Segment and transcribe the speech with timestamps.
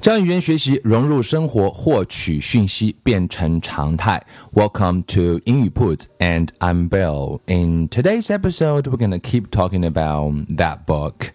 [0.00, 4.22] 将语言学习融入生活，获取讯息变成常态。
[4.52, 7.40] Welcome to 英语 Put, and I'm Bill.
[7.46, 11.32] In today's episode, we're gonna keep talking about that book.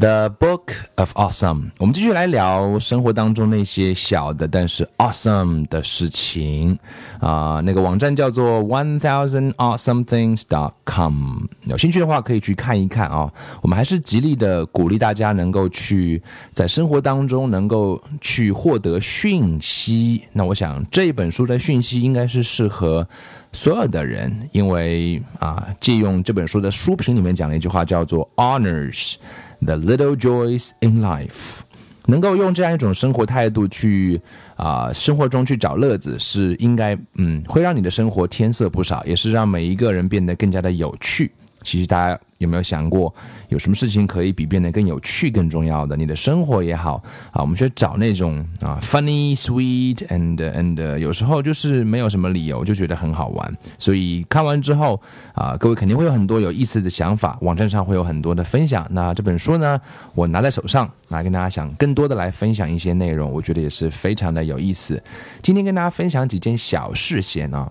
[0.00, 6.78] The Book of Awesome，我们继续来聊生活当中那些小的但是 awesome 的事情
[7.18, 7.60] 啊。
[7.64, 13.28] 那个网站叫做 One Thousand Awesome Things dot com，有兴趣的话可以去看一看啊。
[13.60, 20.22] 我们还是极力的鼓励大家能够去在生活当中能够去获得讯息。
[20.32, 23.04] 那我想这一本书的讯息应该是适合
[23.52, 29.16] 所有的人，因为啊，借用这本书的书评里面讲了一句话叫做 Honors。
[29.60, 31.58] The little joys in life，
[32.06, 34.20] 能够用这样一种生活态度去
[34.56, 41.32] 啊，生活中去找乐子，是应该嗯，会让你的生活添色不少，也是让每一个人变得更加的有趣。
[41.62, 43.12] 其实大家有没有想过，
[43.48, 45.96] 有什么事情可以比变得更有趣更重要的？
[45.96, 53.56] 你的生活也好啊，我们去找那种啊，funny, sweet and and 有时候就是没有什么理由就觉得很好玩。
[53.76, 55.00] 所以看完之后
[55.34, 58.86] 啊，各位肯定会有很多有意思的想法，网站上会有很多的分享。
[58.90, 59.80] 那这本书呢，
[60.14, 65.02] 我拿在手上，来跟大家想更多的来分享一些内容，我觉得也是非常的有意思。
[65.42, 67.70] 今天跟大家分享几件小事先啊。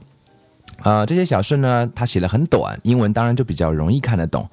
[0.83, 4.47] 呃，这些小事呢，他写的很短，英文当然就比较容易看得懂。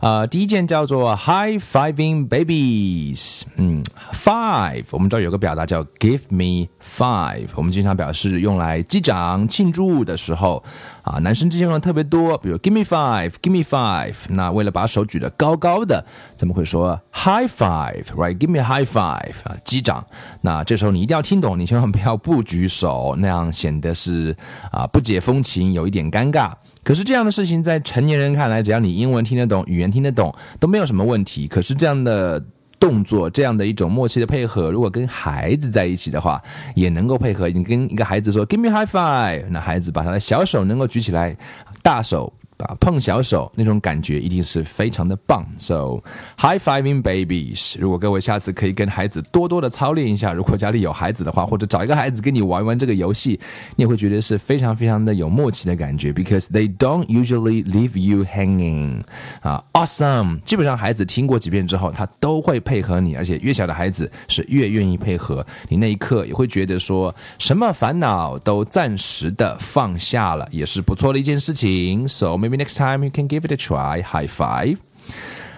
[0.00, 3.82] 呃，第一件叫做 High Fiving Babies，嗯
[4.12, 10.62] ，Five，我们知道有个表达叫 Give me five，我们经常表示用来击掌庆祝的时候，
[11.02, 16.04] 啊，男生之间用的特别多，比如 Give me five，Give me five，那为了把手举得高高的，
[16.36, 20.06] 咱们会说 High five，Right？Give me high five，啊，击掌。
[20.42, 24.36] 那这时候你一定要听懂，你千万不要不举手，那样显得是
[24.70, 26.52] 啊不解风情，有一点尴尬。
[26.88, 31.46] 可是这样的事情在成年人看来，只要你英文听得懂，语言听得懂，都没有什么问题。
[31.46, 32.42] 可是这样的
[32.80, 36.42] 动作，这样的一种默契的配合，如果跟孩子在一起的话，
[36.74, 37.46] 也能够配合。
[37.50, 41.36] 你跟一个孩子说 “Give me high five”，那孩子把他的小手能够举起来，
[41.82, 42.32] 大手。
[42.64, 45.46] 啊，碰小手那种感觉一定是非常的棒。
[45.58, 46.02] So
[46.38, 53.38] high fiving babies，如果各位下次可以跟孩子多多的操练一下，如果家里有孩子的话，或者找一个孩子跟你玩玩这个游戏，
[53.76, 56.12] 你也会觉得是非常非常的有默契的感觉。
[56.12, 59.02] Because they don't usually leave you hanging。
[59.40, 60.40] 啊，awesome！
[60.40, 65.76] 基本上孩子听过几遍之后，他都会配合你，而且越小的孩子是越愿意配合你。
[65.76, 72.08] 那一刻也会觉得说什么烦恼都暂时的放下了，也是不错的一件事情。
[72.08, 74.01] So me maybe next time you can give it a try.
[74.01, 74.77] High five.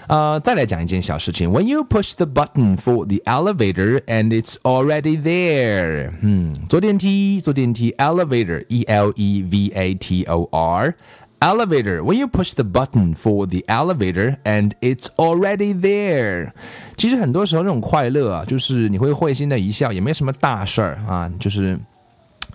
[0.07, 1.49] 呃，再来讲一件小事情。
[1.49, 9.95] When you push the button for the elevator and it's already there，嗯，坐电梯，坐电梯，elevator，e l e v a
[9.95, 12.01] t o r。Elevator.
[12.01, 16.51] When you push the button for the elevator and it's already there，
[16.97, 21.77] 其实很多时候那种快乐啊，就是你会会心的一笑，也没什么大事儿啊，就是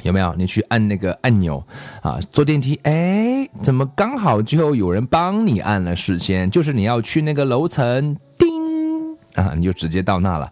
[0.03, 0.33] 有没有？
[0.35, 1.63] 你去按那个按钮
[2.01, 5.95] 啊，坐电梯，哎，怎么刚好就有人帮你按了？
[5.95, 10.51] 事先就是你要去那个楼层，叮啊，你就直接到那了。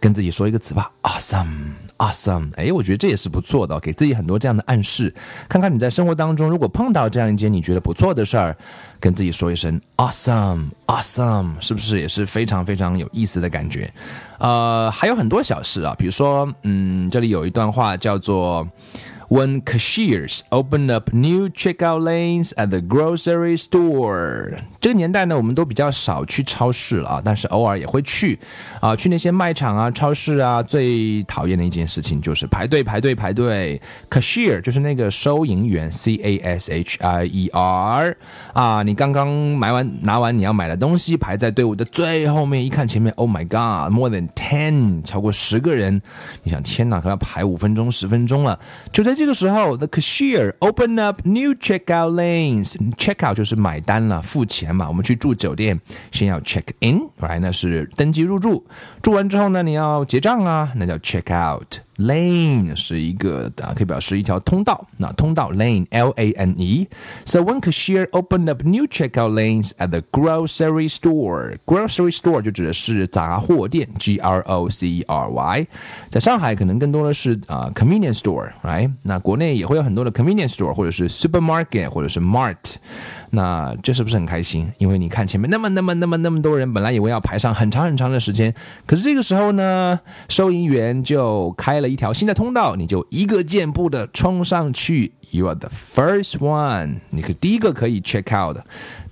[0.00, 2.52] 跟自己说一个词吧，awesome Awesome，。
[2.56, 5.14] 哎，我觉得这也是不错的，给自己很多这样的暗示。
[5.48, 8.56] 看看你在生活当中，如果碰到这样一件你觉得不错的事儿，
[8.98, 13.88] 跟自己说一声 awesome，awesome，是不是也是非常非常有意思的感觉？
[14.38, 18.66] 呃，还有很多小事啊，比如说，嗯，这里有一段话叫做。
[19.32, 24.58] When cashiers open up new checkout lanes at the grocery store。
[24.78, 28.38] 这个年代呢，我们都比较少去超市了啊，但是偶尔也会去
[28.78, 30.62] 啊，去那些卖场啊、超市啊。
[30.62, 33.80] 最讨厌的一件事情就是排队、排队、排队。
[34.10, 38.14] Cashier 就是那个收银员，C A S H I E R
[38.52, 46.02] 啊，你刚刚买完拿完你要买的东西，排在队伍的最后面，一看前面，Oh my God，more than ten，超过十个人。
[46.42, 48.58] 你想，天哪，可能要排五分钟、十分钟了，
[48.92, 49.14] 就在。
[49.21, 52.74] 这这个时候，the cashier open up new checkout lanes。
[52.96, 54.88] checkout 就是买单了，付钱嘛。
[54.88, 55.80] 我们去住酒店，
[56.10, 57.38] 先要 check in，right？
[57.38, 58.66] 那是登记入住。
[59.00, 61.76] 住完之后呢，你要结账啊，那叫 check out。
[62.01, 64.87] Lane 是一个啊，可以表示一条通道。
[64.97, 70.89] 那通道 lane L A N E。So one cashier opened up new checkout lanes at the grocery
[70.93, 71.57] store.
[71.65, 75.67] Grocery store 就指的是杂货店，G R O C E R Y。
[76.09, 78.91] 在上海可能更多的是啊 convenience store，right？
[79.03, 82.75] 那国内也会有很多的 convenience store 或者是 supermarket 或者是 mart。
[83.34, 84.70] 那这是不是很开心？
[84.76, 88.54] 因为你看前面那么那么那么那么多人，本来以为要排上很长很长的时间，
[88.86, 89.98] 可是这个时候呢，
[90.28, 98.58] 收银员就开了一条新的通道，你就一个箭步的冲上去，You are the first one，你可第一个可以 check out。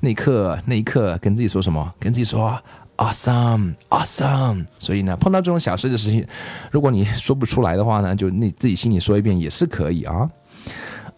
[0.00, 1.90] 那一刻，那一刻跟自己说什么？
[1.98, 2.60] 跟自己说
[2.98, 4.66] awesome，awesome。
[4.78, 6.26] 所以呢，碰到这种小事的事情，
[6.70, 10.28] 如果你说不出来的话呢，就你自己心里说一遍也是可以啊。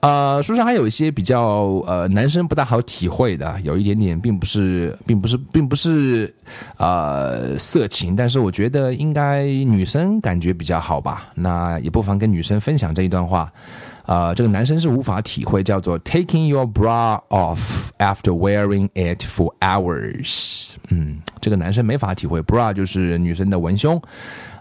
[0.02, 1.40] 呃，书上还有一些比较
[1.86, 6.34] 呃男生不大好体会的，有一点点，并不是，并不是，并不是，
[6.76, 11.28] 呃，色情，但是我觉得应该女生感觉比较好吧。
[11.36, 13.52] 那也不妨跟女生分享这一段话。
[14.04, 20.74] 啊，这个男生是无法体会，叫做 taking your bra off after wearing it for hours。
[20.88, 24.00] 嗯，这个男生没法体会，bra 就是女生的文胸，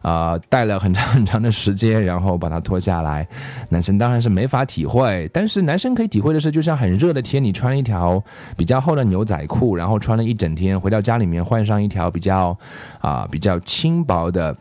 [0.04, 3.28] 啊，戴了很长很长的时间，然后把它脱下来，
[3.70, 5.30] 男生当然是没法体会。
[5.34, 8.24] 但是男生可以体会的是，就像很热的天，你穿了一条
[8.56, 12.56] 比较厚的牛仔裤，然后穿了一整天，回到家里面换上一条比较
[13.00, 14.56] 啊比较轻薄的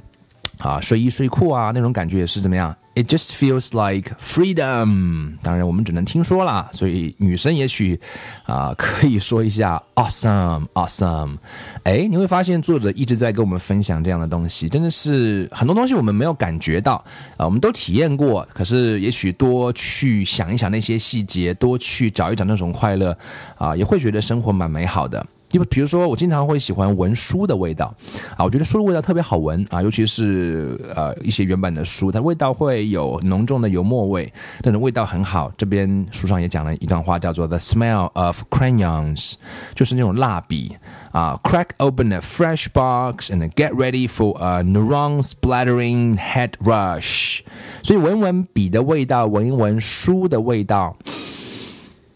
[0.58, 5.38] 啊睡衣睡裤啊，那种感觉也是怎么样？It just feels like freedom。
[5.42, 7.98] 当然，我们只能听说啦，所以女生也许
[8.44, 11.38] 啊可以说一下 awesome，awesome。
[11.84, 17.02] 哎，你会发现作者一直在跟我们分享这样的东西，真的是很多东西我们没有感觉到
[17.36, 23.16] 啊，我们都体验过，可是也许多去想一想那些细节，多去找一找那种快乐
[23.56, 25.26] 啊，也会觉得生活蛮美好的。
[25.52, 27.94] 因为比如说，我经常会喜欢闻书的味道，
[28.36, 34.32] 啊，我觉得书的味道特别好闻啊，尤其是呃一些原版的书，它味道会有浓重的油墨味，
[34.62, 35.50] 那种味道很好。
[35.56, 39.34] 这边书上也讲了一段话，叫做 "The smell of crayons"，
[39.74, 40.76] 就是那种蜡笔
[41.10, 41.38] 啊。
[41.42, 47.40] Crack open a fresh box and get ready for a neuron-splattering head rush。
[47.82, 50.96] 所以闻闻笔的味道，闻一闻书的味道，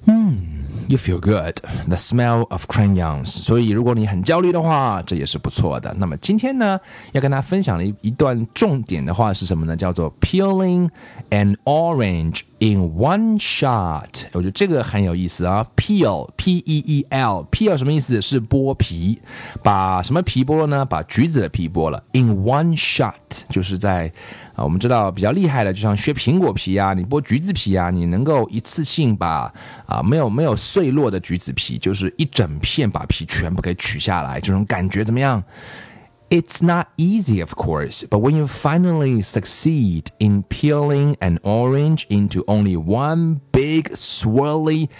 [0.06, 0.53] 嗯。
[0.86, 1.54] You feel good,
[1.88, 3.26] the smell of crayons。
[3.26, 5.94] 所以，如果你很焦虑的话，这也是不错的。
[5.98, 6.78] 那么今天呢，
[7.12, 9.74] 要跟大家分享的一一段重点的话是什么呢？
[9.74, 10.90] 叫做 peeling
[11.30, 14.24] an orange in one shot。
[14.32, 15.66] 我觉得这个很有意思啊。
[15.76, 18.20] Peel, P-E-E-L, peel 什么意思？
[18.20, 19.20] 是剥皮，
[19.62, 20.84] 把什么皮剥了呢？
[20.84, 22.02] 把橘子的皮剥了。
[22.12, 23.14] In one shot，
[23.48, 24.12] 就是在。
[24.54, 29.52] 啊，我们知道比较厉害的，就像削苹果皮啊，你剥橘子皮啊，你能够一次性把
[29.84, 35.42] 啊没有没有碎落的橘子皮，就是一整片把皮全部给取下来，这种感觉怎么样
[36.34, 42.76] ？It's not easy, of course, but when you finally succeed in peeling an orange into only
[42.76, 44.90] one big swirly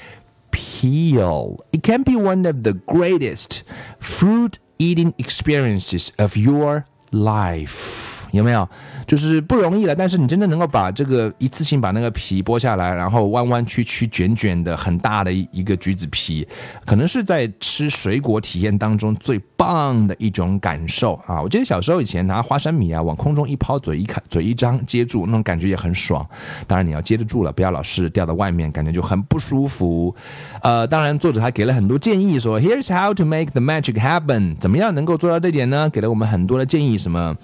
[0.53, 3.65] peel, it can be one of the greatest
[3.99, 8.14] fruit eating experiences of your life.
[8.39, 8.69] 有没有？
[9.07, 16.47] 就是不容易了，但是你真的能够把这个一次性把那个皮剥下来，然后弯弯曲曲、卷卷的很大的一个橘子皮，
[16.85, 21.41] 可能是在吃水果体验当中最棒的一种感受啊！
[21.43, 26.27] 我记得小时候以前拿花生米啊往空中一抛，嘴一开，嘴一张接住，那种感觉也很爽。
[26.67, 30.15] 当然你要接得住了，不要老是掉到外面，感觉就很不舒服。
[30.63, 35.89] 呃，当然作者还给了很多建议，说 Here's how to make the magic happen，怎么样能够做到这点呢？
[35.91, 37.35] 给了我们很多的建议，什么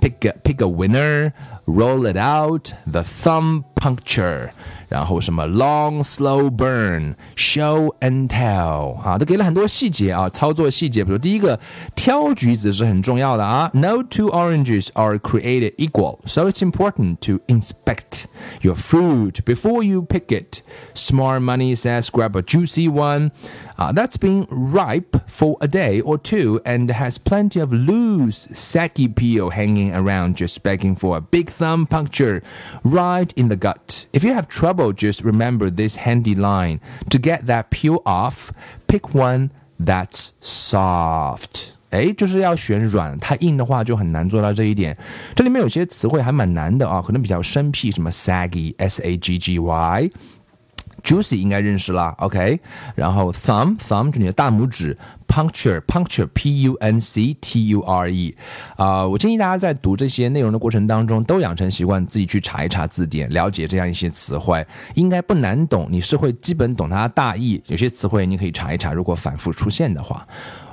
[0.00, 0.32] pick。
[0.44, 1.32] Pick a winner,
[1.66, 4.49] roll it out, the thumb puncture.
[4.87, 11.03] 然后什么 long slow burn show and tell 啊，都给了很多细节啊，操作细节。
[11.03, 11.59] 比如第一个
[11.95, 13.69] 挑橘子是很重要的啊。
[13.73, 18.25] No two oranges are created equal, so it's important to inspect
[18.61, 20.61] your fruit before you pick it.
[20.93, 23.31] Smart money says grab a juicy one.
[23.77, 29.07] Uh, that's been ripe for a day or two and has plenty of loose, saggy
[29.09, 32.41] peel hanging around, just begging for a big thumb puncture
[32.83, 33.68] right in the gut.
[33.69, 36.79] If you have trouble just remember this handy line.
[37.09, 38.49] To get that peel off,
[38.87, 41.73] pick one that's soft.
[41.91, 44.97] 哎，就是要选软，太硬的话就很难做到这一点。
[45.35, 52.59] 这里面有些词汇还蛮难的啊，可能比较生僻，什么 saggy，s a g g y。Juicy 应该认识啦，OK，
[52.95, 54.97] 然后 thumb thumb 就你的大拇指
[55.30, 58.34] ，puncture puncture p u n c t u r e，
[58.76, 67.62] 啊，我建议大家在读这些内容的过程当中，都养成习惯，自己去查一查字典，了解这样一些词汇，应该不难懂，你是会基本懂它的大意。
[67.68, 70.26] 有些词汇你可以查一查，如果反复出现的话。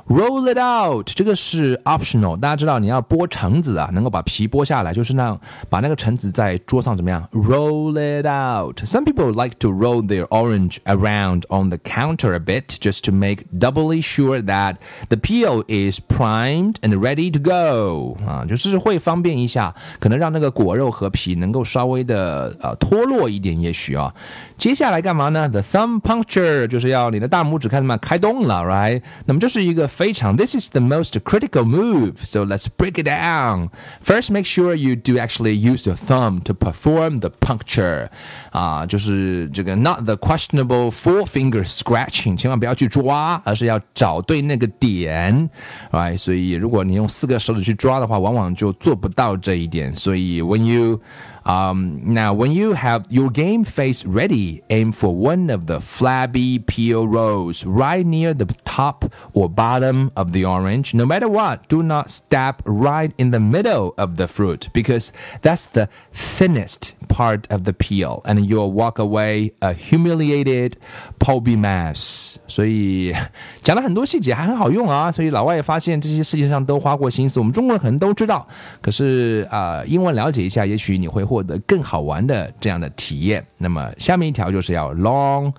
[0.07, 2.39] Roll it out，这个是 optional。
[2.39, 8.79] 大家知道你要剥橙子啊，能够把皮剥下来，就是那样把那个橙子在桌上怎么样？Roll it out。
[8.85, 13.43] Some people like to roll their orange around on the counter a bit just to make
[13.51, 14.77] doubly sure that
[15.09, 18.17] the peel is primed and ready to go。
[18.25, 24.13] 啊，就是会方便一下，可能让那个果肉和皮能够稍微的呃脱落一点，也许啊。
[24.56, 25.48] 接下来干嘛呢？
[25.48, 29.02] The thumb puncture 就是要你的大拇指看什么开动了，right？
[29.26, 32.14] 那么这是一个非常，this is the most critical move.
[32.24, 33.70] So let's break it down.
[34.04, 38.08] First, make sure you do actually use your thumb to perform the puncture.
[38.50, 45.48] 啊，就是这个 not the questionable four finger scratching，千万不要去抓，而是要找对那个点，
[45.90, 46.16] right？
[46.16, 49.94] 所以如果你用四个手指去抓的话，往往就做不到这一点。
[49.96, 51.00] 所以 when you
[51.47, 56.59] um, now, when you have your game face ready, aim for one of the flabby
[56.59, 60.93] peel rows right near the top or bottom of the orange.
[60.93, 65.67] No matter what, do not stab right in the middle of the fruit because that's
[65.67, 70.73] the thinnest part of the peel, and you'll walk away a humiliated
[71.17, 72.35] pulpy mass.
[72.47, 73.11] 所以
[73.63, 75.11] 讲了很多细节，还很好用啊。
[75.11, 78.47] 所以老外也发现这些世界上都花过心思，我们中国人可能都知道，
[78.81, 83.43] 可是啊、英文了解一下，也许你会获得更好玩的这样的体验。
[83.57, 85.51] 那么下面一条就是要 long。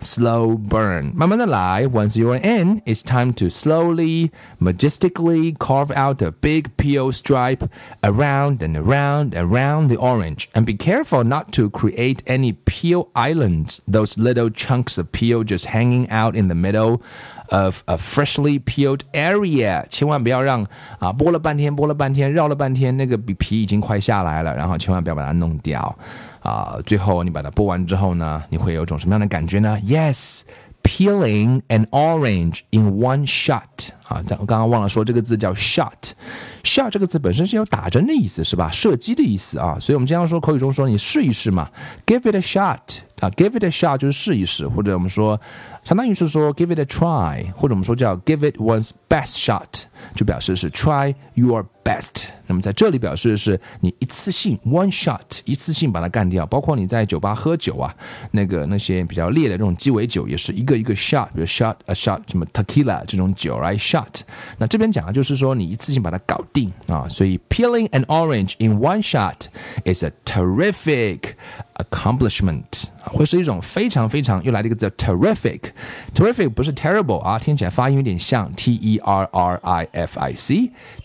[0.00, 1.12] slow burn.
[1.14, 1.86] 慢慢的来.
[1.86, 7.68] Once you're in, it's time to slowly, majestically carve out a big peel stripe
[8.02, 10.48] around and around and around the orange.
[10.52, 15.66] And be careful not to create any peel islands, those little chunks of peel just
[15.66, 17.00] hanging out in the middle
[17.50, 20.64] of a freshly peeled area，千万不要让
[20.98, 25.96] 啊剥了半天，剥了半天，绕了半天，那个比皮已经快下来了，然后千万不要把它弄掉。
[26.49, 30.41] 啊，最后你把它剥完之后呢，你会有种什么样的感觉呢？Yes。
[30.81, 36.13] Peeling an orange in one shot 啊，咱我刚刚忘了说这个字叫 shot。
[36.63, 38.71] shot 这个字本身是有打针的意思，是吧？
[38.71, 41.69] 射击的意思啊，所以我们经常说口语中说你试一试嘛
[42.07, 42.79] ，give it a shot
[43.19, 45.39] 啊，give it a shot 就是试一试，或者我们说
[45.83, 49.83] 相当于是说 give it a try，或者我们说叫 give it one's best shot，
[50.15, 52.28] 就表示是 try your best。
[52.46, 56.44] 那么在这里表示的是你一次性 one shot，一次性把它干掉。
[56.46, 57.94] 包括你在酒吧喝酒啊，
[58.32, 64.20] 那个那些比较烈的这种鸡尾酒也是一个一个 shot，比如 shot a shot 什么 tequila 这种酒，right shot。
[64.58, 69.46] 那这边讲的就是说你一次性把它搞定啊，所以 peeling an orange in one shot
[69.84, 71.34] is a terrific
[71.90, 80.32] accomplishment 会是一种非常非常又来了一个字 terrific，terrific 不是 terrible 啊，听起来发音有点像 t e r r i f i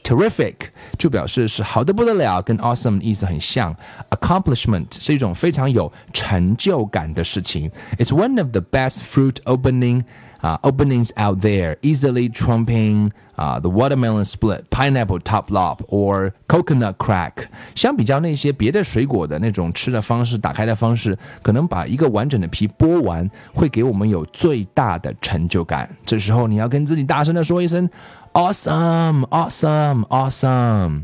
[0.05, 0.55] Terrific
[0.99, 3.75] 就表示是好的不得了，跟 awesome 的意思很像。
[4.11, 7.71] accomplishment 是一种非常有成就感的事情。
[7.97, 10.05] It's one of the best fruit opening
[10.43, 16.97] uh, openings out there, easily trumping uh, the watermelon split, pineapple top lop, or coconut
[16.99, 17.47] crack。
[17.75, 25.89] 相比较那些别的水果的那种吃的方式、打开的方式，可能把一个完整的皮剥完，会给我们有最大的成就感。
[26.05, 27.89] 这时候你要跟自己大声的说一声
[28.35, 31.03] ：“Awesome, awesome, awesome！”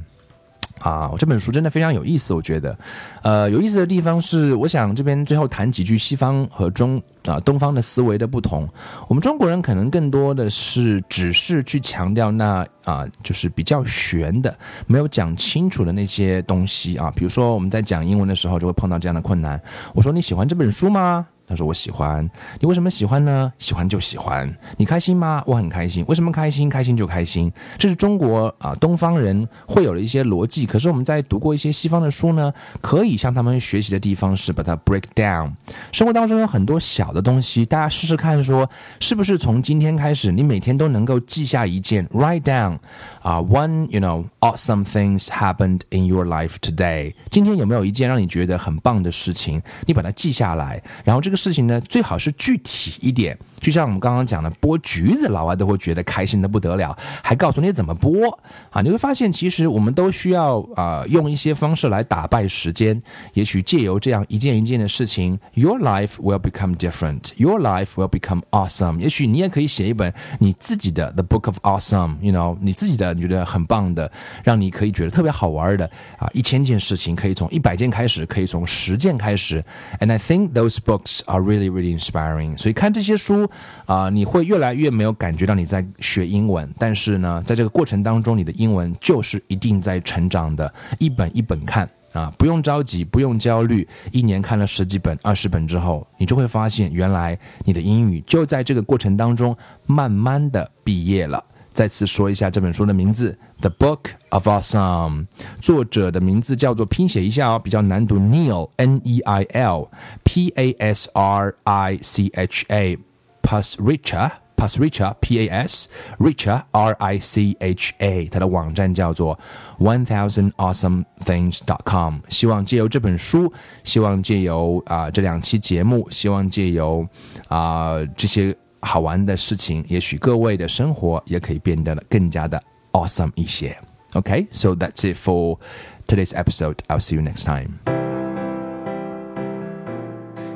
[0.81, 2.75] 啊，我这本书真的非常有意思，我觉得，
[3.21, 8.67] 呃，有意思的地方是，我想这边最后谈几句西方和中啊东方的思维的不同。
[9.07, 17.13] 我们中国人可能更多的是只是去强调那啊，就是比较玄的，没有讲清楚的那些东西啊。
[17.15, 19.61] 比如说我们在讲英文的时候，就会碰到这样的困难。
[19.93, 21.27] 我说你喜欢这本书吗？
[21.51, 22.31] 他说我喜欢。
[22.61, 23.53] 你为什么喜欢呢？
[23.59, 24.49] 喜欢就喜欢。
[24.77, 25.43] 你开心吗？
[25.45, 26.05] 我很开心。
[26.07, 26.69] 为什么开心？
[26.69, 27.53] 开心就开心。
[27.77, 30.65] 这是中国啊东方人会有的一些逻辑。
[30.65, 35.51] 可是我们在读过一些西方的书呢，可以向他们学习的地方是把它 break down。
[35.91, 42.79] 生活当中有很多小的东西，大家试试看，说是不是从今天开始，你每天都能够记下一件，write down
[43.23, 47.13] 啊，one you know awesome things happened in your life today。
[47.29, 49.61] 今天有没有一件让你觉得很棒的事情？
[49.87, 51.40] 你把它记下来，然后这个。
[51.41, 58.31] 事情呢，最好是具体一点，就像我们刚刚讲的，剥橘子，老外都会觉得开心的不得了，还告诉你怎么剥
[58.71, 58.83] 啊！
[58.83, 63.01] 你会发现，其实我们都需要啊，用一些方式来打败时间。
[63.33, 67.31] 也许借由这样一件一件的事情，Your life will become different.
[67.37, 68.99] Your life will become awesome.
[68.99, 74.11] 也许你也可以写一本你自己的 The Book of Awesome，you know，你自己的你觉得很棒的，
[74.45, 79.65] 让你可以觉得特别好玩的啊，一千件事情可以从一百件开始，可以从十件开始。
[80.01, 82.59] And I think those books are really really inspiring。
[82.59, 83.49] 所以看这些书
[83.87, 91.89] 啊、你会越来越没有感觉到你在学英文，但是呢，在这个过程当中，你的英文就是一定在成长的，一本一本看。
[92.13, 93.87] 啊，不用着急，不用焦虑。
[94.11, 99.57] 一年看了十几本、二十本之后，你就会发现，原来你的英语就在这个过程当中
[99.87, 101.45] 慢慢的毕业了。
[101.74, 105.24] 再次说一下这本书的名字，《The Book of Awesome》。
[105.62, 109.90] 作者的名字叫做拼写一下哦，比较难读，Neil N E I L
[110.24, 112.98] P A S R I C H A
[113.42, 119.38] Pasricha。Pasricha P A S Richa R I C H A，它的网站叫做
[119.80, 122.20] One Thousand Awesome Things dot com。
[122.30, 123.52] 希望借由这本书，
[123.84, 127.06] 希望借由啊这两期节目，希望借由
[127.50, 133.77] 啊这些 好玩的事情，也许各位的生活也可以变得更加的 awesome 一些。
[134.15, 135.59] OK，so that's it for
[136.07, 136.77] today's episode.
[136.89, 137.71] I'll see you next time.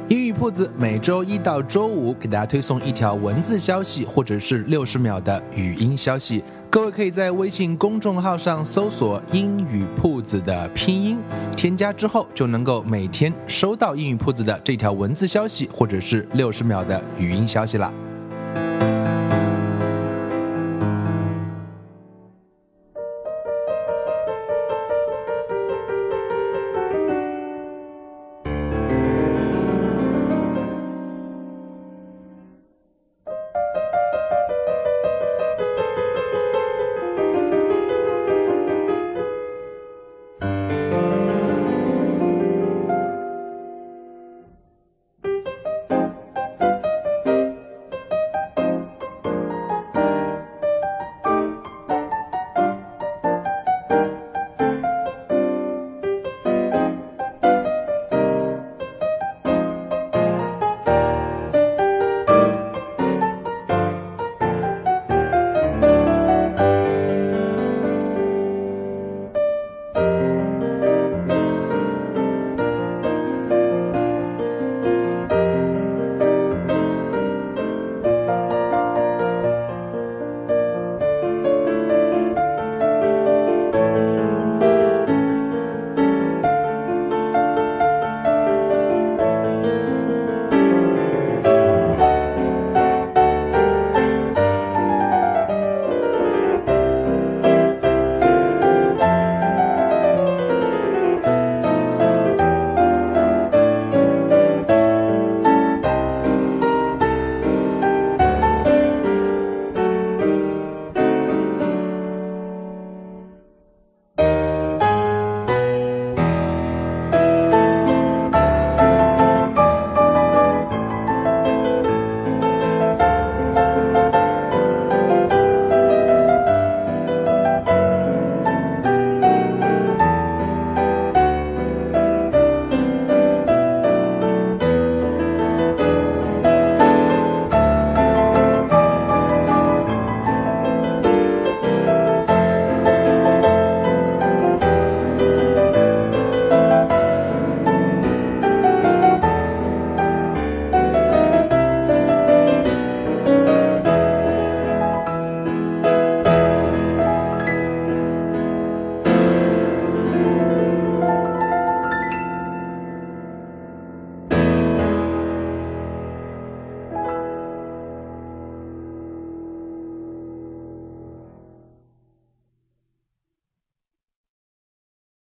[0.08, 6.44] 英语铺子每周一到周五给大家推送一条文字消息，或者是六十秒的语音消息。
[6.68, 11.18] 各位可以在微信公众号上搜索“英语铺子”的拼音，
[11.56, 17.90] 添加之后就能够每天收到英语铺子的这条文字消息，或者是六十秒的语音消息了。